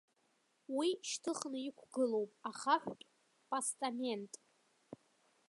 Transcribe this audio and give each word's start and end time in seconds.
Уи 0.77 0.89
шьҭыхны 1.09 1.57
иқәгылоуп 1.67 2.31
ахаҳәтә 2.49 3.05
постамент. 3.49 4.31